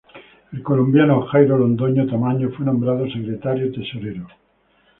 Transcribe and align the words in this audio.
El 0.51 0.63
colombiano 0.63 1.27
Jairo 1.27 1.59
Londoño 1.59 2.07
Tamayo 2.07 2.49
fue 2.57 2.65
nombrado 2.65 3.05
Secretario 3.05 3.71
Tesorero. 3.71 4.27